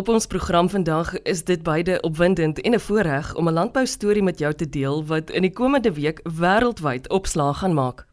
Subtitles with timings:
[0.00, 4.22] Op ons program vandag is dit beide opwindend en 'n voorreg om 'n landbou storie
[4.22, 8.06] met jou te deel wat in die komende week wêreldwyd opslag gaan maak.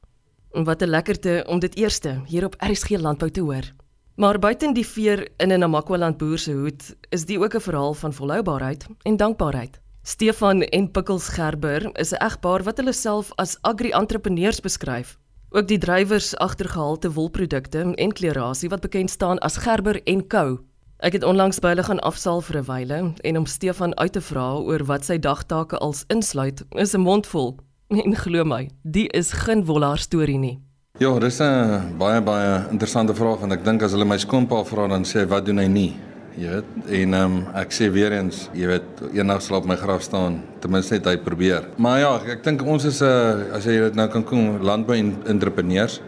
[0.52, 3.74] En wat 'n lekkerte om dit eerste hier op RSG Landbou te hoor.
[4.16, 7.94] Maar buiten die veer in 'n Namakwa-land boer se hoed, is die ook 'n verhaal
[7.94, 9.80] van volhoubaarheid en dankbaarheid.
[10.02, 15.18] Stefan en Pickels Gerber is 'n egpaar wat hulle self as agri-entrepreneurs beskryf.
[15.50, 20.60] Ook die drywers agter gehalte wolprodukte en klerasie wat bekend staan as Gerber en Co.
[20.98, 24.22] Ek het onlangs by hulle gaan afsaal vir 'n wyle en om Stefan uit te
[24.22, 27.60] vra oor wat sy dagtake als insluit, is 'n mond vol.
[28.06, 30.60] En glo my, die is geen wollaar storie nie.
[30.98, 34.88] Ja, dis 'n baie baie interessante vraag want ek dink as hulle my skoonpa vra
[34.88, 35.96] dan sê wat doen hy nie?
[36.36, 39.76] Jy weet, en ehm um, ek sê weer eens, jy weet, eendag sal op my
[39.76, 41.68] graf staan, ten minste net hy probeer.
[41.78, 44.98] Maar ja, ek dink ons is 'n uh, as jy dit nou kan kom landbou
[44.98, 46.02] en entrepreneurs.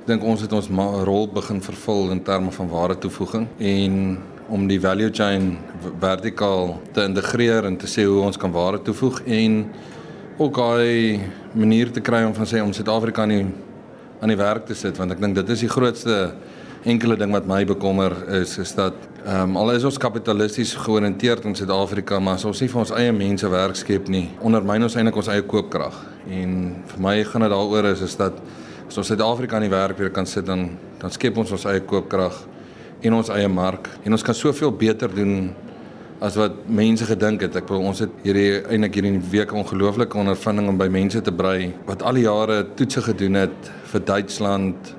[0.00, 0.68] Ek dink ons het ons
[1.04, 4.18] rol begin vervul in terme van ware toevoeging en
[4.52, 5.54] om die value chain
[6.00, 9.62] vertikaal te integreer en te sê hoe ons kan ware toevoeg en
[10.38, 11.20] ook 'n
[11.52, 13.46] manier te kry om van sê om Suid-Afrika aan die
[14.20, 16.34] aan die werk te sit want ek dink dit is die grootste
[16.84, 18.94] enkele ding wat my bekommer is is dat
[19.24, 22.90] ehm um, al is ons kapitalisties georiënteerd in Suid-Afrika maar as ons nie vir ons
[22.90, 25.94] eie mense werk skep nie ondermyn ons eintlik ons eie koopkrag.
[26.28, 28.32] En vir my gaan dit daaroor is is dat
[28.88, 31.80] as ons Suid-Afrika aan die werk weer kan sit dan dan skep ons ons eie
[31.80, 32.46] koopkrag
[33.02, 35.50] en ons eie mark en ons kan soveel beter doen
[36.22, 37.56] as wat mense gedink het.
[37.58, 41.72] Ek wil ons het hierdie eintlik hierdie week ongelooflike ondervinding om by mense te brei
[41.88, 44.94] wat al die jare toetse gedoen het vir Duitsland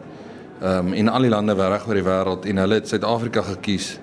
[0.63, 3.97] ehm um, en al die lande reg oor die wêreld en hulle het Suid-Afrika gekies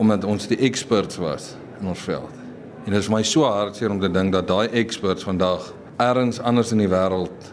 [0.00, 2.36] omdat ons die experts was in ons veld.
[2.86, 6.72] En dit is my so hartseer om te dink dat daai experts vandag ergens anders
[6.72, 7.50] in die wêreld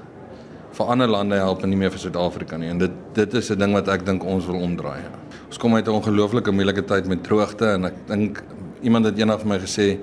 [0.78, 2.70] vir ander lande help en nie meer vir Suid-Afrika nie.
[2.70, 5.02] En dit dit is 'n ding wat ek dink ons wil omdraai.
[5.02, 5.27] Ja.
[5.48, 8.44] Ons kom uit 'n ongelooflike moeilike tyd met droogte en ek dink
[8.82, 9.98] iemand het eendag vir my gesê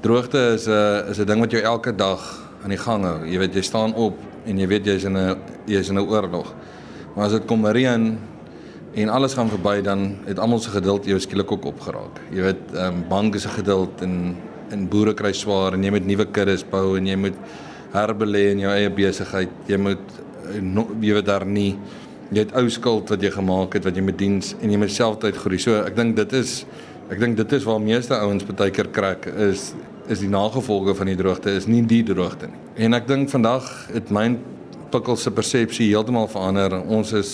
[0.00, 2.20] droogte is 'n is 'n ding wat jou elke dag
[2.62, 3.26] aan die gang hou.
[3.26, 4.16] Jy weet jy staan op
[4.46, 6.54] en jy weet jy's in 'n jy's in 'n oorlog.
[7.14, 8.18] Maar as dit kom reën
[8.94, 12.20] en alles gaan verby dan het almal se geduld jou skielik ook opgeraak.
[12.30, 14.36] Jy weet ehm um, banke se geduld en
[14.70, 17.36] en boere kry swaar en jy moet nuwe kuddes bou en jy moet
[17.92, 19.50] herbelê in jou eie besigheid.
[19.66, 19.98] Jy moet
[20.54, 21.76] eh, jy weet daar nie
[22.30, 24.92] jy het ou skuld wat jy gemaak het wat jy met diens en jy met
[24.92, 25.60] selftyd groei.
[25.62, 26.64] So ek dink dit is
[27.08, 29.72] ek dink dit is waar meeste ouens baie keer krak is
[30.08, 32.60] is die nagevolge van die droogte is nie die droogte nie.
[32.84, 34.30] En ek dink vandag het my
[34.92, 36.78] pikkel se persepsie heeltemal verander.
[36.84, 37.32] Ons is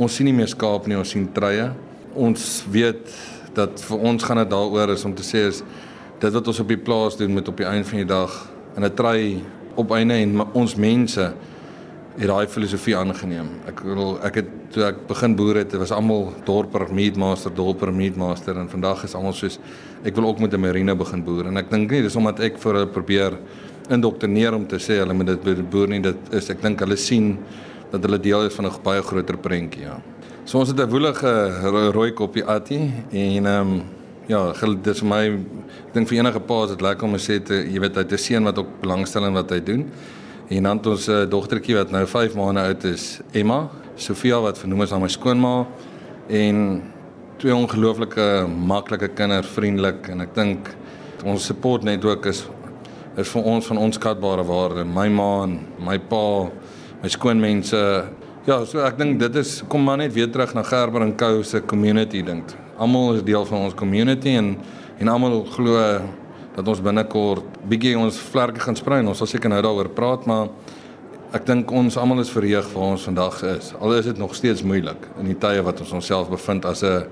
[0.00, 1.70] ons sien nie meer skaap nie, ons sien treie.
[2.16, 3.12] Ons weet
[3.56, 5.62] dat vir ons gaan dit daaroor is om te sê is
[6.22, 8.36] dit wat ons op die plaas doen met op die einde van die dag
[8.76, 9.42] in 'n trei
[9.76, 11.32] op einde en ons mense
[12.18, 13.48] het daai filosofie aangeneem.
[13.70, 18.58] Ek wil ek het toe ek begin boer het, was almal dorper meatmaster, dorper meatmaster
[18.60, 19.58] en vandag is almal soos
[20.04, 22.58] ek wil ook met 'n marine begin boer en ek dink nie dis omdat ek
[22.58, 23.38] vir hulle probeer
[23.90, 27.38] indoktrineer om te sê hulle moet dit boer nie, dit is ek dink hulle sien
[27.90, 30.00] dat hulle deel is van 'n baie groter prentjie, ja.
[30.44, 33.82] So ons het 'n woelige rooi koppie Attie en ehm um,
[34.28, 37.32] ja, dit is vir my ek dink vir enige pa is dit lekker om te
[37.32, 39.90] sê te, jy weet hy het 'n seun wat ook belangstel in wat hy doen.
[40.52, 44.82] En dan ons uh, dogtertjie wat nou 5 maande oud is, Emma, Sofia wat vernoem
[44.84, 45.52] is aan my skoonma
[46.28, 46.58] en
[47.40, 48.26] twee ongelooflike
[48.68, 50.68] maklike kinders, vriendelik en ek dink
[51.24, 52.42] ons support netwerk is
[53.16, 54.84] is vir ons van onskatbare waarde.
[54.88, 56.22] My ma en my pa,
[57.02, 57.80] my skoonmense.
[58.48, 61.42] Ja, so ek dink dit is kom maar net weer terug na Gerber en Co
[61.44, 62.52] se community dink.
[62.80, 64.56] Almal is deel van ons community en
[65.00, 65.80] en almal glo
[66.56, 69.00] dat ons binnekort bietjie ons vlerke gaan sprei.
[69.06, 70.48] Ons sal seker nou daaroor praat, maar
[71.32, 73.72] ek dink ons almal is verheug vir ons vandag is.
[73.80, 77.06] Al is dit nog steeds moeilik in die tye wat ons onsself bevind as 'n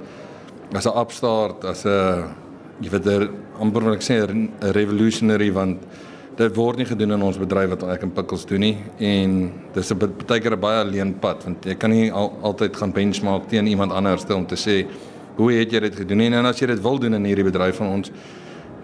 [0.74, 2.28] as 'n upstart, as 'n
[2.80, 3.28] jy weet 'n
[3.60, 5.78] amper wil ek sê 'n revolutionary want
[6.36, 9.90] dit word nie gedoen in ons bedryf wat ek in Pickles doen nie en dis
[9.92, 13.48] 'n baie keer 'n baie alleen pad want jy kan nie al, altyd gaan benchmark
[13.48, 14.86] teen iemand anders om te sê
[15.36, 17.88] hoe het jy dit gedoen en as jy dit wil doen in hierdie bedryf van
[17.88, 18.10] ons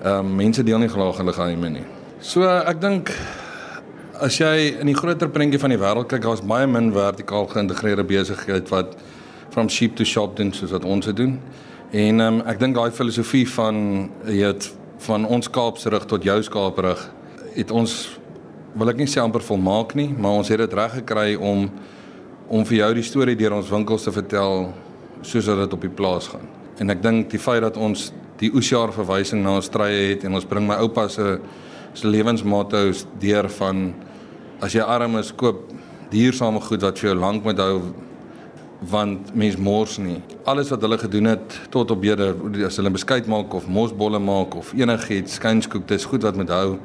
[0.02, 1.84] ehm um, mense deel nie graag hulle geheime nie.
[2.20, 3.12] So ek dink
[4.20, 8.04] as jy in die groter prentjie van die wêreld kyk, daar's baie min vertikaal geïntegreerde
[8.04, 8.96] besigheid wat
[9.50, 11.38] from sheep to shop doen soos wat ons dit doen.
[11.93, 14.70] En ehm um, ek dink daai filosofie van het
[15.06, 17.08] van ons Kaapse rug tot jou Kaap rug
[17.56, 17.96] het ons
[18.76, 21.70] wil ek nie sê amper volmaak nie, maar ons het dit reg gekry om
[22.48, 24.69] om vir jou die storie deur ons winkels te vertel
[25.26, 26.44] soos wat dit op die plaas gaan.
[26.78, 30.48] En ek dink die feit dat ons die oesjaar verwysing na Australië het en ons
[30.48, 31.38] bring my oupa se
[31.96, 33.86] se lewensmotto's deur van
[34.60, 35.62] as jy arm is koop
[36.12, 37.80] diersame goed wat vir jou lank moet hou
[38.90, 40.18] want mens mors nie.
[40.44, 42.34] Alles wat hulle gedoen het tot op hede
[42.66, 46.76] as hulle beskuit maak of mosbolle maak of enigiets, skynskoek, dis goed wat met hou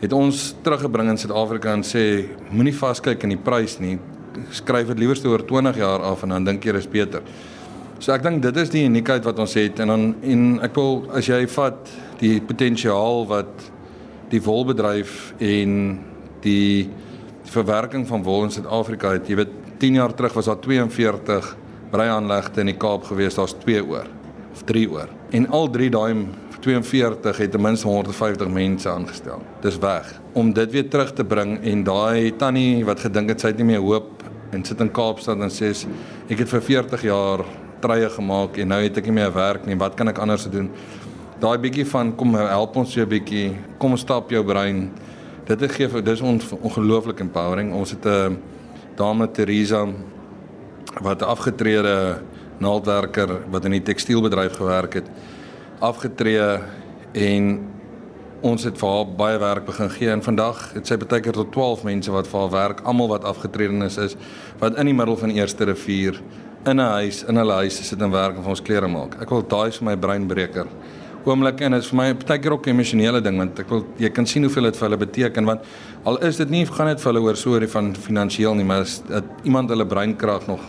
[0.00, 2.04] het ons teruggebring in Suid-Afrika en sê
[2.48, 3.98] moenie vaskyk in die prys nie.
[4.56, 7.24] Skryf dit liewer oor 20 jaar af en dan dink jy is beter.
[8.00, 11.02] So ek dink dit is die uniekheid wat ons het en dan en ek wil
[11.12, 11.90] as jy vat
[12.22, 13.66] die potensiaal wat
[14.32, 15.74] die wolbedryf en
[16.40, 16.86] die,
[17.44, 19.28] die verwerking van wol in Suid-Afrika het.
[19.28, 19.52] Jy weet
[19.82, 21.52] 10 jaar terug was daar 42
[21.92, 24.08] breiaanlegte in die Kaap gewees, daar's 2 oor
[24.54, 25.12] of 3 oor.
[25.36, 26.26] En al 3 daai
[26.60, 29.44] 42 het ten minste 150 mense aangestel.
[29.60, 33.52] Dis weg om dit weer terug te bring en daai tannie wat gedink het sy
[33.52, 34.24] het nie meer hoop
[34.56, 35.74] en sit in Kaapstad en sê
[36.30, 37.44] ek het vir 40 jaar
[37.80, 39.78] treie gemaak en nou het ek nie meer werk nie.
[39.78, 40.70] Wat kan ek anders doen?
[41.40, 43.56] Daai bietjie van kom help ons jou bietjie.
[43.78, 44.90] Kom stap jou brein.
[45.48, 47.72] Dit gee vir dis ons ongelooflik empowering.
[47.74, 48.38] Ons het 'n
[48.96, 49.86] dame Teresa
[51.00, 52.22] wat afgetrede
[52.58, 55.08] naaldwerker wat in die tekstielbedryf gewerk het
[55.80, 56.60] afgetree
[57.12, 57.44] en
[58.46, 61.50] ons het vir haar baie werk begin gee en vandag het sy baie keer tot
[61.52, 64.16] 12 mense wat vir haar werk, almal wat afgetredenes is,
[64.62, 66.20] wat in die middel van Eerste Rivier
[66.64, 69.20] in 'n huis, in hulle huis sit en werk en vir ons klere maak.
[69.20, 70.66] Ek wil daai vir my breinbreker.
[71.24, 73.84] Oomblik en dit is vir my baie keer ook 'n emosionele ding want ek wil
[73.98, 75.60] jy kan sien hoeveel dit vir hulle beteken want
[76.04, 78.64] al is dit nie gaan dit vir hulle oor so oor die van finansiëel nie,
[78.64, 80.60] maar is dit iemand hulle breinkrag nog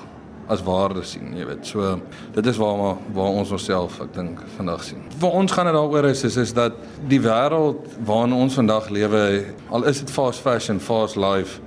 [0.51, 1.65] as waarde sien, jy weet.
[1.68, 1.95] So
[2.36, 5.03] dit is waar maar waar ons onsself ek dink vandag sien.
[5.21, 6.77] Vir ons gaan dit daaroor is, is is dat
[7.12, 9.24] die wêreld waarin ons vandag lewe,
[9.71, 11.62] al is dit fast fashion, fast life.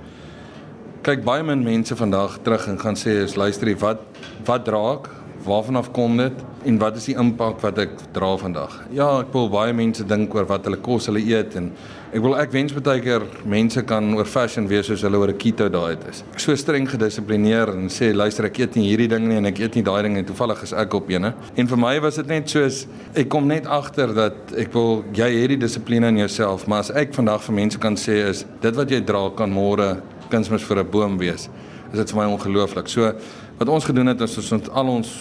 [1.05, 4.01] Kyk baie min mense vandag terug en gaan sê is luister wat
[4.45, 5.09] wat draak?
[5.45, 8.79] Waarvan af kom dit en wat is die impak wat ek dra vandag?
[8.91, 11.71] Ja, ek wil baie mense dink oor wat hulle kos hulle eet en
[12.15, 15.37] Ek wil ek wens baie keer mense kan oor fashion wees soos hulle oor 'n
[15.37, 16.23] keto diet is.
[16.37, 19.75] So streng gedissiplineer en sê luister ek eet nie hierdie ding nie en ek eet
[19.75, 20.23] nie daai ding nie.
[20.23, 21.33] Toevallig is ek op eene.
[21.57, 25.27] En vir my was dit net soos ek kom net agter dat ek wil jy
[25.41, 28.75] het die dissipline in jouself, maar as ek vandag vir mense kan sê is dit
[28.75, 31.49] wat jy dra kan môre kunsmis vir 'n boom wees.
[31.91, 32.87] Is dit vir my ongelooflik.
[32.87, 33.13] So
[33.57, 35.13] wat ons gedoen het is ons het al ons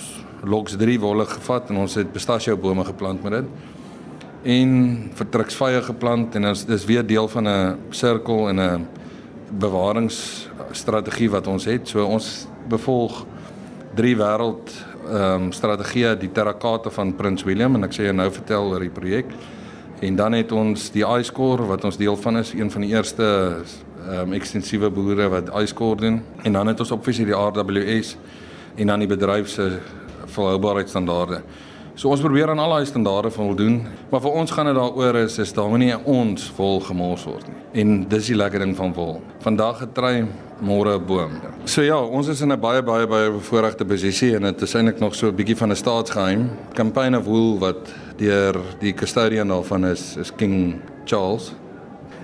[0.45, 3.47] loks 3 wolle gevat en ons het pistachio bome geplant met dit
[4.45, 4.71] en
[5.15, 8.87] vertruksvye geplant en dit is weer deel van 'n sirkel en 'n
[9.59, 11.89] bewaringsstrategie wat ons het.
[11.89, 13.25] So ons bevolg
[13.95, 14.73] drie wêreld
[15.05, 18.91] ehm um, strategieë die terrakate van Prins William en ek sê nou vertel oor die
[18.91, 19.27] projek.
[20.01, 23.27] En dan het ons die iScore wat ons deel van is, een van die eerste
[24.11, 26.23] um, ekstensiewe boere wat iScore doen.
[26.43, 28.17] En dan het ons opvisie die RWS
[28.77, 29.79] en dan die bedryf se
[30.27, 31.43] volhoubaarheidsstandaarde.
[31.95, 33.77] So ons probeer aan al daai standaarde voldoen,
[34.11, 37.61] maar vir ons gaan dit daaroor is is daar nie ons vol gemors word nie.
[37.83, 39.21] En dis die lekker ding van wol.
[39.45, 40.25] Vandag getrei,
[40.59, 41.39] môre boom.
[41.71, 44.99] So ja, ons is in 'n baie baie baie bevoordeelde posisie en dit is eintlik
[44.99, 46.51] nog so 'n bietjie van 'n staatsgeheim.
[46.75, 51.53] Campaign of Wool wat deur die custodian daarvan is is King Charles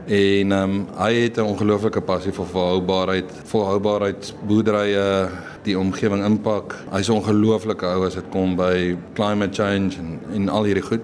[0.07, 5.29] En ehm um, hy het 'n ongelooflike passie vir volhoubaarheid, volhoubaarheid, boerderye,
[5.63, 6.77] die omgewing impak.
[6.91, 11.01] Hy's 'n ongelooflike ou as dit kom by climate change en en al hierdie goed.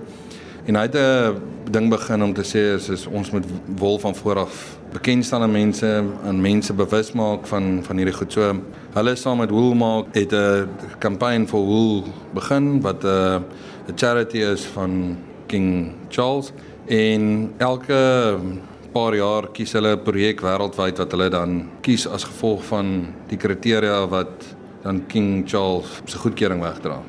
[0.66, 1.40] En hy het 'n
[1.70, 3.44] ding begin om te sê is, is ons moet
[3.76, 8.32] wol van vooraf bekend staan aan mense en mense bewus maak van van hierdie goed.
[8.32, 8.54] So
[8.92, 10.68] hulle saam met Woolmark het 'n
[10.98, 12.04] kampanje vir wool
[12.34, 13.44] begin wat 'n
[13.88, 15.16] 'n charity is van
[15.46, 16.52] King Charles
[16.86, 18.38] en elke
[18.96, 21.50] paar jaar kies hulle 'n projek wêreldwyd wat hulle dan
[21.82, 22.86] kies as gevolg van
[23.28, 27.02] die kriteria wat dan King Charles se goedkeuring wegdra.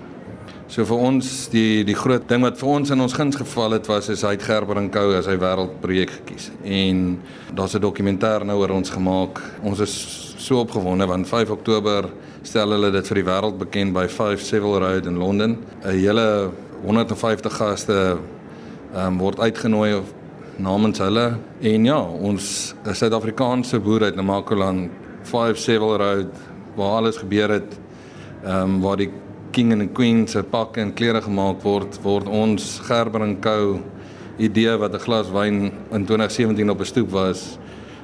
[0.68, 3.88] So vir ons die die groot ding wat vir ons in ons guns geval het
[3.88, 6.52] was is hy het Gerber en Co as hy wêreldprojek gekies.
[6.64, 7.22] En
[7.56, 9.42] daar's 'n dokumentêr nou oor ons gemaak.
[9.64, 12.10] Ons is so opgewonde want 5 Oktober
[12.44, 15.58] stel hulle dit vir die wêreld bekend by 5 Savile Road in Londen.
[15.86, 16.52] 'n Hele
[16.84, 18.18] 150 gaste
[18.94, 20.02] ehm um, word uitgenooi
[20.60, 24.90] namens hulle en ja, ons Suid-Afrikaanse boere uit Namakoland
[25.28, 26.34] 57 Road
[26.78, 27.78] waar alles gebeur het,
[28.44, 29.12] ehm um, waar die
[29.52, 33.80] king and queen se pakke en klere gemaak word, word ons Gerber en Co
[34.38, 37.58] idee wat 'n glas wyn in 2017 op 'n stoep was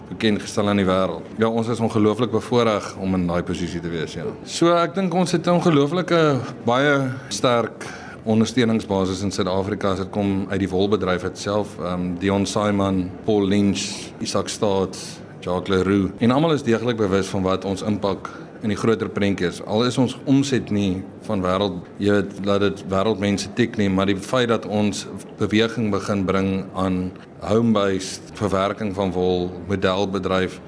[0.09, 1.25] bekend gestel aan die wêreld.
[1.37, 4.23] Ja, ons is ongelooflik bevoorreg om in daai posisie te wees, ja.
[4.45, 7.85] So ek dink ons het 'n ongelooflike baie sterk
[8.23, 11.77] ondersteuningsbasis in Suid-Afrika as dit kom uit die wolbedryf self.
[11.79, 17.27] Ehm um, Dion Simon, Paul Lynch, Isak Staats, Jacques Leroux en almal is deeglik bewus
[17.27, 18.29] van wat ons impak
[18.63, 19.59] in die groter prentjie is.
[19.67, 24.07] Al is ons omset nie van wêreld, jy weet, laat dit wêreldmense tik nie, maar
[24.07, 25.03] die feit dat ons
[25.41, 26.49] beweging begin bring
[26.79, 27.11] aan
[27.43, 30.61] home-based verwerking van wol, modelbedryf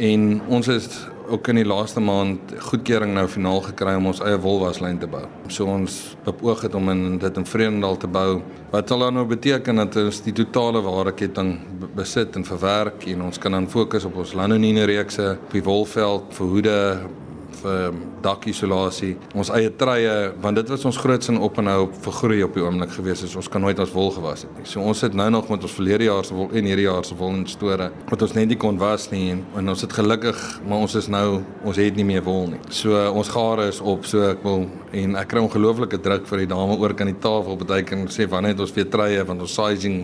[0.00, 0.88] en ons is
[1.30, 5.22] ook in die laaste maand goedkeuring nou finaal gekry om ons eie wolwaslyn te bou.
[5.48, 8.40] So ons beoog het om in dit in Vredendal te bou.
[8.72, 11.56] Wat sal dan nou beteken dat ons die totale waardeketting
[11.94, 16.30] besit en verwerk en ons kan dan fokus op ons lanonine reekse, op die wolveld,
[16.38, 16.54] vir
[17.60, 22.12] hoede, vir dakisolasie, ons eie treie, want dit was ons grootste op en hou vir
[22.12, 23.36] groei op die oomblik gewees is.
[23.36, 24.66] Ons kan nooit as wol gewas het nie.
[24.68, 27.16] So ons sit nou nog met ons verlede jaar se wol en hierdie jaar se
[27.16, 30.38] wol in store wat ons net nie kon was nie en, en ons het gelukkig,
[30.66, 32.60] maar ons is nou ons het nie meer wol nie.
[32.74, 36.50] So ons gare is op, so ek wil en ek kry ongelooflike druk vir die
[36.50, 39.54] dame oor kan die tafel baie kan sê wanneer het ons weer treie want ons
[39.54, 40.00] sizing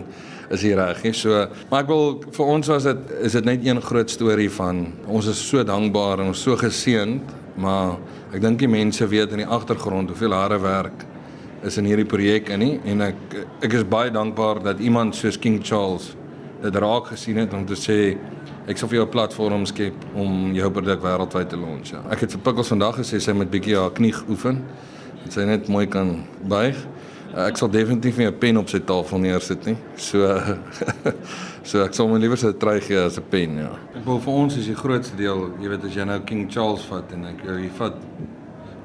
[0.53, 1.13] is hier reg nie.
[1.17, 2.05] So, maar ek wil
[2.37, 6.23] vir ons was dit is dit net een groot storie van ons is so dankbaar
[6.23, 7.97] en ons so geseënd maar
[8.31, 11.05] ek dink die mense weet in die agtergrond hoeveel harde werk
[11.67, 15.39] is in hierdie projek in nie en ek ek is baie dankbaar dat iemand soos
[15.41, 16.13] King Charles
[16.61, 18.17] dit raak gesien het om te sê
[18.67, 21.91] ek sal vir jou 'n platform skep om jou produk wêreldwyd te launch.
[21.91, 22.01] Ja.
[22.09, 24.63] Ek het vir Pickles vandag gesê sy moet bietjie haar knie oefen
[25.25, 26.75] en sy net mooi kan buig.
[27.35, 29.77] Ek sal definitief nie 'n pen op sy tafel neersit nie.
[29.95, 30.39] So
[31.63, 33.71] so ek sal my liewer sy try gee as 'n pen, ja.
[33.95, 36.81] Ek wil vir ons is die grootste deel, jy weet as jy nou King Charles
[36.89, 37.95] vat en ek jy vat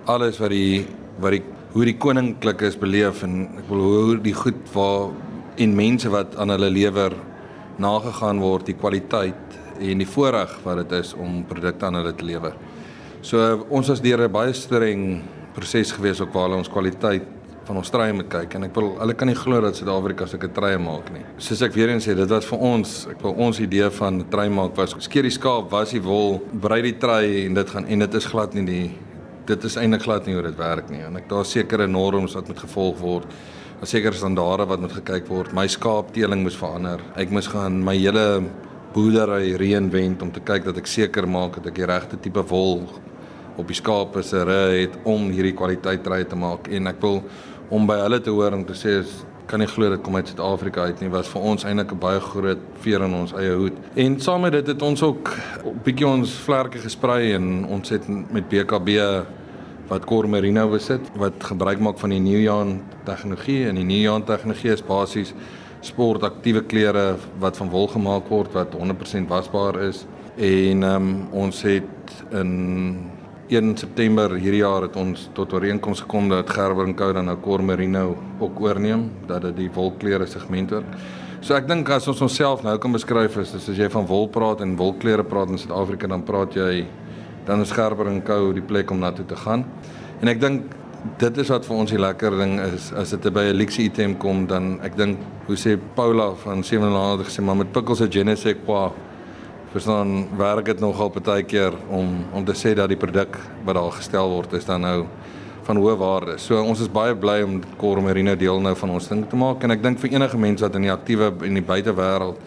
[0.06, 0.86] alles wat die
[1.20, 5.10] wat die hoe die koninklik is beleef en ek wil hoe die goed waar
[5.56, 7.12] en mense wat aan hulle lewer
[7.82, 12.26] nagegaan word, die kwaliteit en die voorreg wat dit is om produkte aan hulle te
[12.26, 12.56] lewer.
[13.22, 15.22] So ons was deur 'n baie streng
[15.54, 17.26] proses gewees ook waar hulle ons kwaliteit
[17.66, 20.50] van ons treie moet kyk en ek wil hulle kan nie glo dat Suid-Afrika sulke
[20.52, 21.22] treie maak nie.
[21.38, 24.48] Soos ek weer eens sê, dit was vir ons, ek wil ons idee van trei
[24.48, 27.98] maak was skeer die skaap, was die wol, brei die trei en dit gaan en
[27.98, 28.90] dit is glad nie die
[29.46, 31.00] dit is eintlik glad nie hoe dit werk nie.
[31.02, 33.32] En ek daar sekere norms wat moet gevolg word.
[33.82, 35.52] Daar sekere standaarde wat moet gekyk word.
[35.58, 37.00] My skaapteeling moes verander.
[37.18, 38.44] Ek moes gaan my hele
[38.94, 42.84] boerdery reinvent om te kyk dat ek seker maak dat ek die regte tipe wol
[43.58, 47.24] op die skape se ry het om hierdie kwaliteit trei te maak en ek wil
[47.74, 49.18] om by hulle te hoor om te sê is
[49.50, 52.22] kan nie glo dit kom uit Suid-Afrika uit nie was vir ons eintlik 'n baie
[52.30, 53.82] groot veer in ons eie hoed.
[53.98, 55.26] En saam met dit het ons ook
[55.66, 59.26] 'n bietjie ons vlerke gesprei en ons het met BKB
[59.92, 64.84] wat Cormerino besit wat gebruik maak van die Neoyan tegnologie en die Neoyan tegnologie is
[64.86, 65.34] basies
[65.84, 70.06] sportaktiewe klere wat van wol gemaak word wat 100% wasbaar is
[70.36, 71.10] en um,
[71.44, 72.52] ons het in
[73.52, 78.16] 1 September hierdie jaar het ons tot ooreenkoms gekom dat Gerber Co dan nou Cormerino
[78.40, 80.86] ook oorneem dat dit die wolklere segment word.
[81.42, 84.62] So ek dink as ons onsself nou kan beskryf is as jy van wol praat
[84.64, 86.86] en wolklere praat in Suid-Afrika dan praat jy
[87.44, 89.64] dan is Gerber en Co die plek om na toe te gaan.
[90.20, 90.74] En ek dink
[91.18, 94.16] dit is wat vir ons die lekker ding is as dit by 'n luxe item
[94.18, 98.54] kom dan ek dink hoe sê Paula van 700 gesê maar met pickles at Genesis
[98.64, 98.92] qua
[99.72, 103.90] verstaan werk dit nogal baie keer om om te sê dat die produk wat daar
[103.90, 105.06] gestel word is dan nou
[105.62, 106.38] van hoë waarde.
[106.38, 109.70] So ons is baie bly om Cormerino deel nou van ons ding te maak en
[109.70, 112.38] ek dink vir enige mens wat in die aktiewe en die buitewêreld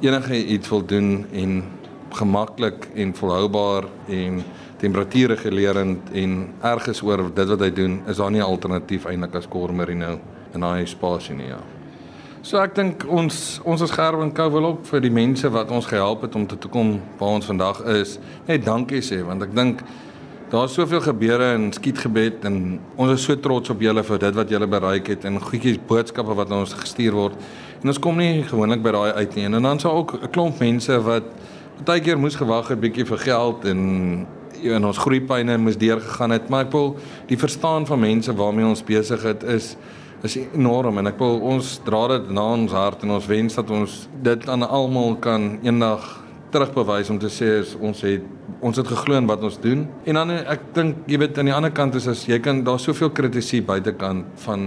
[0.00, 1.62] enige iets wil doen en
[2.10, 4.42] gemaklik en volhoubaar en
[4.78, 9.48] temperatuurregulerend en ergens oor dit wat hy doen, is daar nie 'n alternatief eintlik as
[9.48, 10.18] Cormerino
[10.54, 11.48] in daai spasie nie.
[11.48, 11.60] Ja.
[12.42, 15.86] So ek dink ons ons as Gerwin Kou wil ook vir die mense wat ons
[15.86, 19.54] gehelp het om te toe kom waar ons vandag is, net dankie sê want ek
[19.54, 19.82] dink
[20.48, 24.48] daar's soveel gebeure in Skietgebed en ons is so trots op julle vir dit wat
[24.54, 27.34] julle bereik het en goedjies boodskappe wat na ons gestuur word.
[27.82, 30.60] En ons kom nie gewoonlik by daai uit nie en dan sal ook 'n klomp
[30.60, 31.28] mense wat
[31.84, 34.26] baie keer moes gewag het bietjie vir geld en
[34.58, 36.88] en ons groeipyne moes deurgegaan het, maar ek wil
[37.28, 39.76] die verstaan van mense waarmee ons besig het is
[40.26, 43.68] is enorm en ek wil ons dra dit na ons hart en ons wens dat
[43.70, 43.92] ons
[44.26, 46.08] dit aan almal kan eendag
[46.50, 48.24] terugbewys om te sê ons het
[48.64, 49.84] ons het geglo in wat ons doen.
[50.08, 52.80] En dan ek dink jy weet aan die ander kant is as jy kan daar
[52.82, 54.64] soveel kritisie buitekant van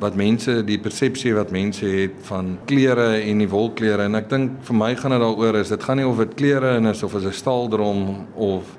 [0.00, 4.60] wat mense die persepsie wat mense het van klere en die wolklere en ek dink
[4.62, 7.24] vir my gaan dit daaroor is dit gaan nie of dit klere is of is
[7.24, 8.78] 'n staaldrom of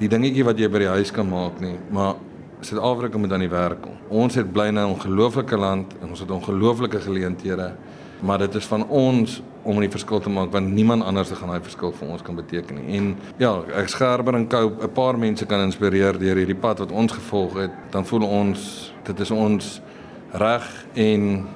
[0.00, 2.16] die dingetjie wat jy by die huis kan maak nie, maar
[2.64, 3.96] Suid-Afrika moet aan die werk kom.
[4.08, 7.74] Ons het bly nou 'n ongelooflike land en ons het ongelooflike geleenthede,
[8.20, 11.62] maar dit is van ons om 'n verskil te maak want niemand anders gaan daai
[11.62, 12.96] verskil vir ons kan beteken nie.
[12.96, 16.92] En ja, ek skerper en kou 'n paar mense kan inspireer deur hierdie pad wat
[16.92, 19.80] ons gevolg het, dan voel ons dit is ons
[20.36, 21.46] reg en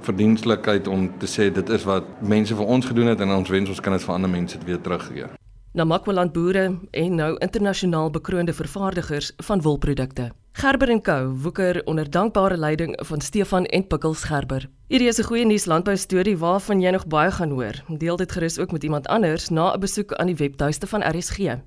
[0.00, 3.68] verdienstelikheid om te sê dit is wat mense vir ons gedoen het en ons wens
[3.68, 5.26] ons kan dit vir ander mense weer teruggee
[5.72, 10.30] na Makwaland boere en nou internasionaal bekroonde vervaardigers van wolprodukte.
[10.52, 14.68] Gerber en Co woeker onder dankbare leiding van Stefan en Pickels Gerber.
[14.88, 17.74] Hierdie is 'n goeie nuus landbou storie waarvan jy nog baie gaan hoor.
[17.88, 21.58] Deel dit gerus ook met iemand anders na 'n besoek aan die webtuiste van RSG.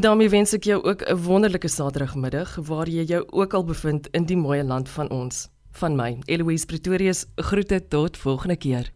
[0.00, 4.24] daarmee wens ek jou ook 'n wonderlike Saterdagmiddag waar jy jou ook al bevind in
[4.24, 5.48] die mooi land van ons.
[5.72, 8.92] Van my, Eloise Pretorius, groete tot volgende keer.